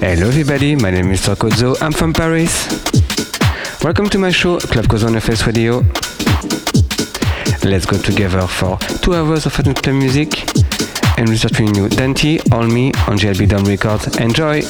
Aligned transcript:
Hello 0.00 0.28
everybody, 0.28 0.76
my 0.76 0.90
name 0.90 1.10
is 1.10 1.20
Sarkozo, 1.20 1.76
I'm 1.82 1.92
from 1.92 2.14
Paris. 2.14 2.66
Welcome 3.84 4.08
to 4.08 4.18
my 4.18 4.30
show, 4.30 4.58
Club 4.58 4.86
Cozzo 4.86 5.08
on 5.08 5.16
FS 5.16 5.46
Radio. 5.46 5.80
Let's 7.70 7.84
go 7.84 7.98
together 7.98 8.46
for 8.46 8.78
two 9.02 9.14
hours 9.14 9.44
of 9.44 9.52
club 9.52 9.94
music 9.94 10.56
and 11.18 11.28
we're 11.28 11.36
starting 11.36 11.74
you 11.74 11.90
Dante, 11.90 12.38
Hold 12.50 12.72
Me 12.72 12.92
on 13.08 13.18
GLBDOM 13.18 13.68
Records. 13.68 14.16
Enjoy! 14.16 14.62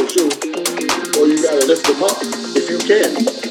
or 0.00 1.26
you 1.28 1.42
gotta 1.42 1.66
lift 1.66 1.84
them 1.86 2.02
up 2.02 2.16
if 2.56 2.70
you 2.70 2.78
can. 2.78 3.49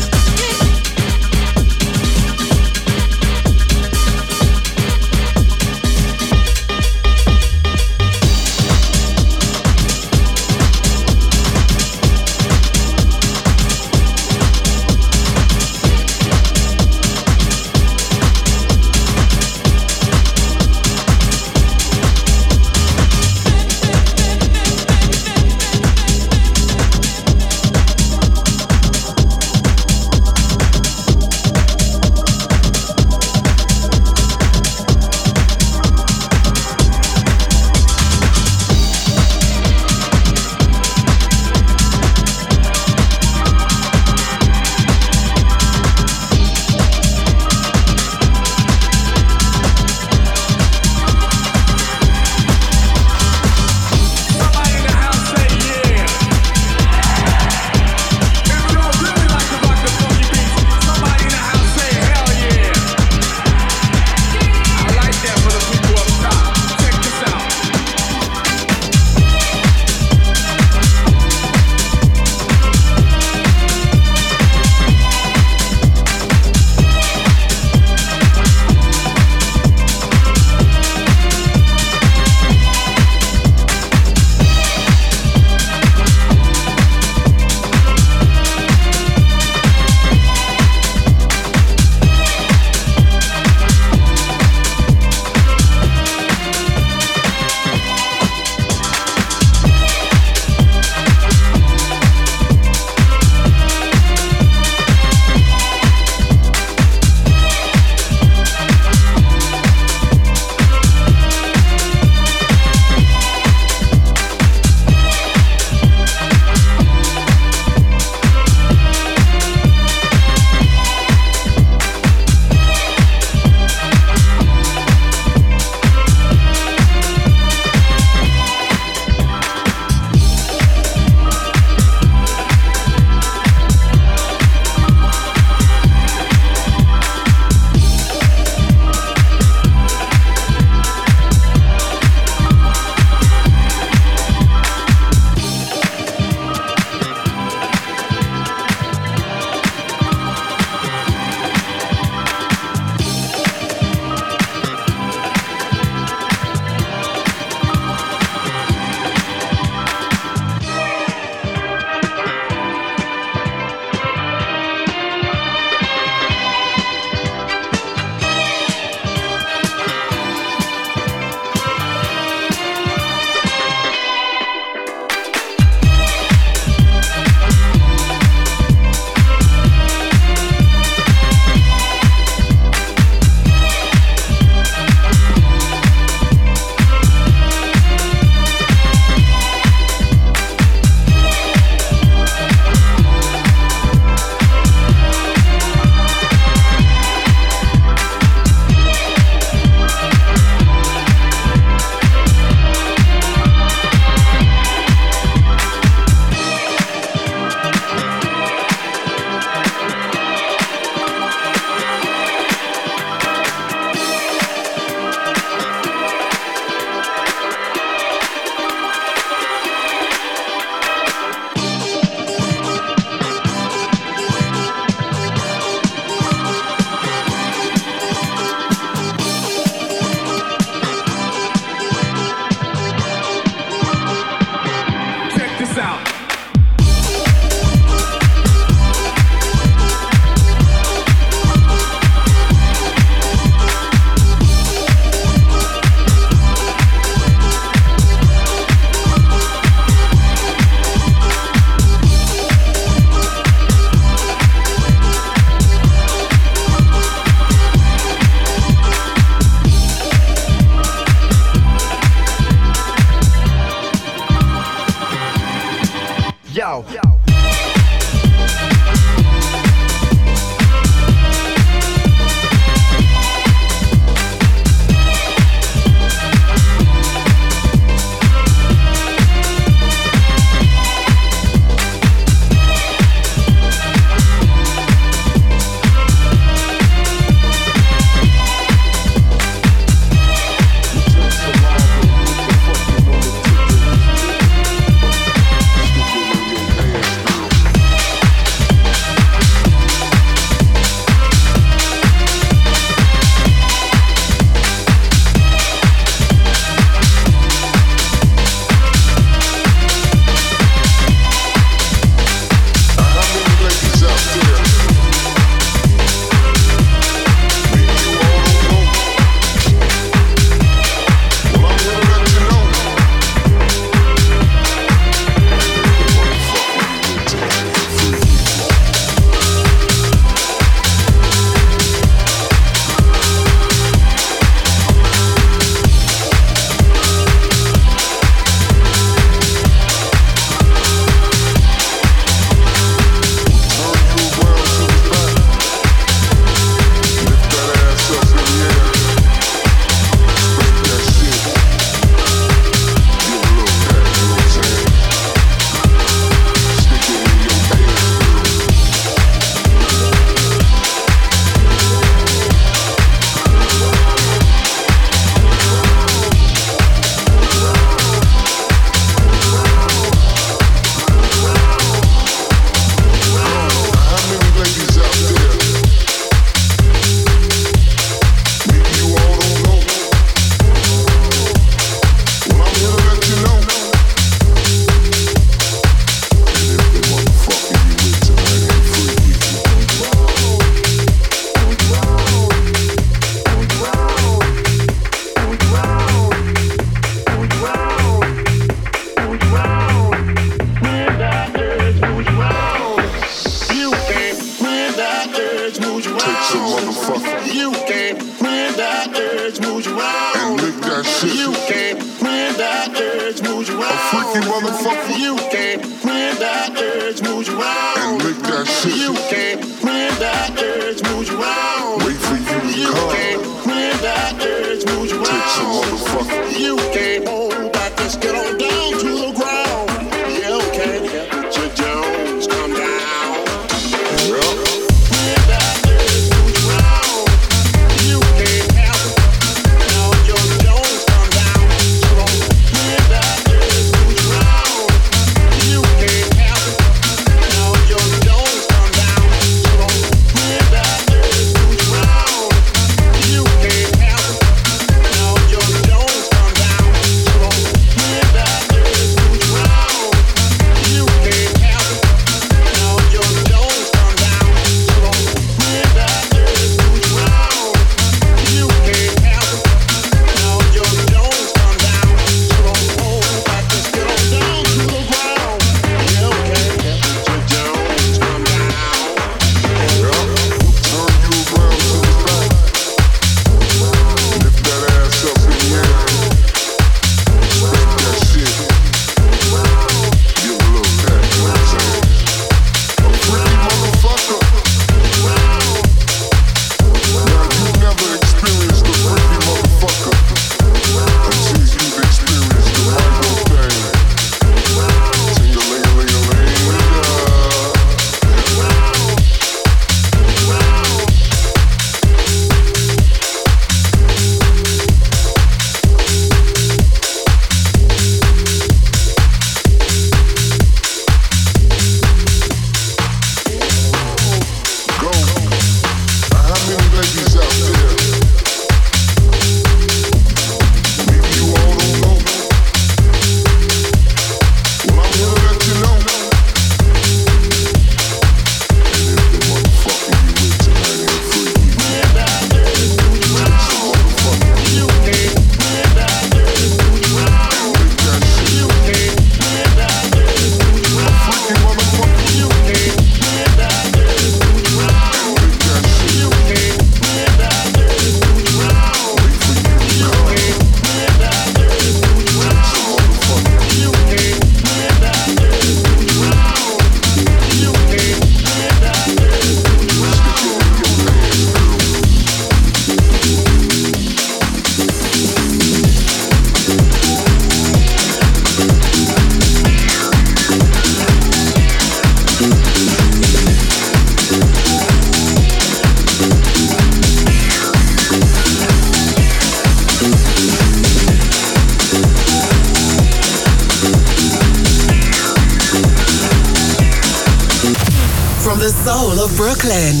From 598.42 598.58
the 598.58 598.70
soul 598.70 599.20
of 599.20 599.36
Brooklyn, 599.36 600.00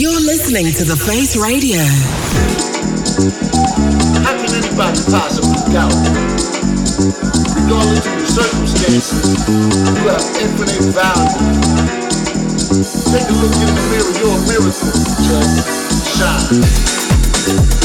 you're 0.00 0.20
listening 0.20 0.72
to 0.72 0.84
The 0.84 0.96
Face 0.96 1.36
Radio. 1.36 1.84
How 4.24 4.32
can 4.32 4.48
anybody 4.54 5.00
possibly 5.12 5.60
doubt? 5.70 5.92
Regardless 7.54 8.06
of 8.06 8.16
the 8.16 8.26
circumstances, 8.26 9.44
you 9.46 10.08
have 10.08 10.24
infinite 10.40 10.88
value. 10.96 11.36
Take 13.12 13.28
a 13.28 13.36
look 13.36 13.52
in 13.52 13.68
the 13.68 13.84
mirror, 13.92 14.12
you're 14.18 14.32
a 14.32 14.48
miracle. 14.48 14.96
Just 15.28 16.16
shine. 16.16 17.75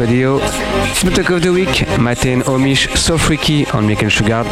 Radio. 0.00 0.38
Small 0.94 1.12
Talk 1.12 1.28
of 1.28 1.42
the 1.42 1.52
Week, 1.52 1.86
Matin 1.98 2.40
Omish, 2.44 2.96
So 2.96 3.18
Freaky 3.18 3.66
on 3.66 3.86
Michael 3.86 4.08
Sugar. 4.08 4.44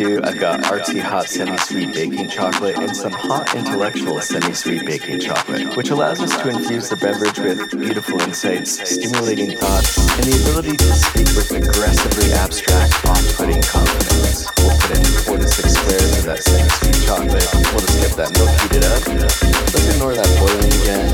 Two, 0.00 0.20
I've 0.24 0.38
got 0.38 0.60
artsy 0.64 0.98
hot 0.98 1.28
semi-sweet 1.28 1.92
baking 1.92 2.28
chocolate 2.28 2.76
and 2.78 2.96
some 2.96 3.12
hot 3.12 3.54
intellectual 3.54 4.18
semi-sweet 4.20 4.86
baking 4.86 5.20
chocolate, 5.20 5.76
which 5.76 5.90
allows 5.90 6.20
us 6.20 6.32
to 6.40 6.48
infuse 6.48 6.88
the 6.88 6.96
beverage 6.96 7.38
with 7.38 7.70
beautiful 7.78 8.18
insights, 8.22 8.80
stimulating 8.88 9.58
thoughts, 9.58 9.98
and 10.16 10.24
the 10.24 10.36
ability 10.40 10.76
to 10.76 10.88
speak 10.96 11.28
with 11.36 11.52
aggressively 11.52 12.32
abstract, 12.32 12.96
off-putting 13.12 13.60
confidence. 13.60 14.48
We'll 14.64 14.72
put 14.80 14.96
in 14.96 15.04
four 15.28 15.36
to 15.36 15.46
six 15.46 15.74
squares 15.76 16.16
of 16.16 16.24
that 16.32 16.40
semi-sweet 16.48 16.96
chocolate. 17.04 17.48
We'll 17.76 17.84
just 17.84 18.00
get 18.00 18.16
that 18.16 18.32
milk 18.40 18.52
heated 18.64 18.88
up. 18.88 19.04
Let's 19.04 19.84
ignore 19.84 20.14
that 20.16 20.30
boiling 20.40 20.72
again. 20.80 21.12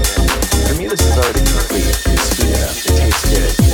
For 0.70 0.78
me, 0.78 0.86
this 0.86 1.02
is 1.02 1.16
already 1.18 1.42
complete. 1.42 1.90
It's 1.90 2.38
sweet 2.38 2.54
enough. 2.54 2.86
It 2.86 2.94
tastes 3.02 3.26
good. 3.34 3.65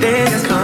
Well, 0.00 0.57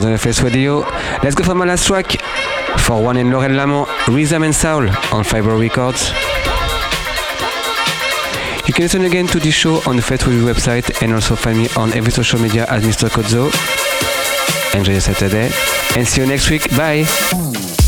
The 0.00 0.18
Face 0.18 0.42
Radio. 0.42 0.80
Let's 1.22 1.34
go 1.34 1.44
for 1.44 1.54
my 1.54 1.64
last 1.64 1.86
track 1.86 2.20
for 2.80 3.02
one 3.02 3.16
and 3.16 3.30
Laurel 3.30 3.52
Lamont, 3.52 3.88
Rhythm 4.08 4.42
and 4.42 4.54
Soul 4.54 4.88
on 5.12 5.24
Fiber 5.24 5.56
Records. 5.56 6.10
You 8.66 8.72
can 8.72 8.84
listen 8.84 9.04
again 9.04 9.26
to 9.28 9.38
this 9.38 9.54
show 9.54 9.76
on 9.86 9.96
the 9.96 10.02
Facebook 10.02 10.42
website 10.42 11.02
and 11.02 11.12
also 11.12 11.36
find 11.36 11.58
me 11.58 11.68
on 11.76 11.92
every 11.92 12.12
social 12.12 12.40
media 12.40 12.64
as 12.68 12.84
Mr. 12.84 13.08
Kozo. 13.08 13.50
Enjoy 14.76 14.92
your 14.92 15.00
Saturday 15.00 15.50
and 15.96 16.06
see 16.06 16.22
you 16.22 16.26
next 16.26 16.48
week. 16.50 16.70
Bye. 16.76 17.81